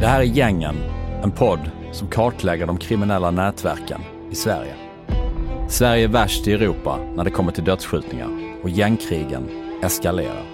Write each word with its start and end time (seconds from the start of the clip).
Det 0.00 0.06
här 0.06 0.20
är 0.20 0.24
Gängen, 0.24 0.76
en 1.22 1.30
podd 1.30 1.70
som 1.92 2.08
kartlägger 2.08 2.66
de 2.66 2.78
kriminella 2.78 3.30
nätverken 3.30 4.00
i 4.30 4.34
Sverige. 4.34 4.74
Sverige 5.68 6.04
är 6.04 6.08
värst 6.08 6.48
i 6.48 6.52
Europa 6.52 6.98
när 7.16 7.24
det 7.24 7.30
kommer 7.30 7.52
till 7.52 7.64
dödsskjutningar 7.64 8.28
och 8.62 8.70
gängkrigen 8.70 9.48
eskalerar. 9.82 10.44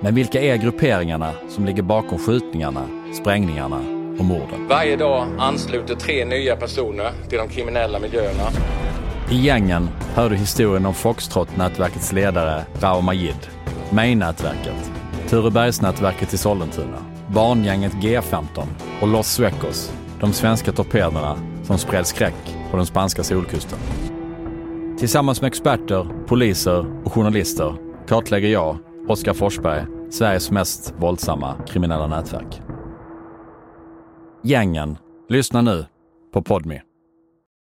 Men 0.00 0.14
vilka 0.14 0.40
är 0.40 0.56
grupperingarna 0.56 1.32
som 1.48 1.64
ligger 1.64 1.82
bakom 1.82 2.18
skjutningarna, 2.18 2.88
sprängningarna 3.20 3.78
och 4.18 4.24
morden? 4.24 4.68
Varje 4.68 4.96
dag 4.96 5.26
ansluter 5.38 5.94
tre 5.94 6.24
nya 6.24 6.56
personer 6.56 7.10
till 7.28 7.38
de 7.38 7.48
kriminella 7.48 7.98
miljöerna. 7.98 8.50
I 9.30 9.36
Gängen 9.36 9.88
hör 10.14 10.30
du 10.30 10.36
historien 10.36 10.86
om 10.86 10.94
Foxtrot-nätverkets 10.94 12.12
ledare 12.12 12.64
Rao 12.80 13.00
Majid, 13.00 13.48
May-nätverket, 13.90 14.91
Turebergsnätverket 15.32 16.34
i 16.34 16.38
Sollentuna, 16.38 16.98
barngänget 17.34 17.92
G15 17.92 18.66
och 19.00 19.08
Los 19.08 19.26
Suecos, 19.26 19.92
de 20.20 20.32
svenska 20.32 20.72
torpederna 20.72 21.38
som 21.62 21.78
spred 21.78 22.06
skräck 22.06 22.56
på 22.70 22.76
den 22.76 22.86
spanska 22.86 23.22
solkusten. 23.22 23.78
Tillsammans 24.98 25.40
med 25.40 25.48
experter, 25.48 26.26
poliser 26.26 27.02
och 27.04 27.12
journalister 27.12 27.74
kartlägger 28.08 28.48
jag, 28.48 28.78
Oskar 29.08 29.34
Forsberg, 29.34 29.86
Sveriges 30.10 30.50
mest 30.50 30.94
våldsamma 30.98 31.54
kriminella 31.66 32.06
nätverk. 32.06 32.62
Gängen. 34.42 34.98
Lyssna 35.28 35.62
nu 35.62 35.86
på 36.32 36.42
Podme. 36.42 36.82